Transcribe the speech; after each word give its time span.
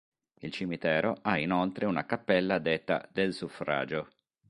Il 0.39 0.51
cimitero 0.51 1.15
ha 1.21 1.37
inoltre 1.37 1.85
una 1.85 2.07
cappella 2.07 2.57
detta 2.57 3.07
del 3.11 3.35
Suffragio. 3.35 4.09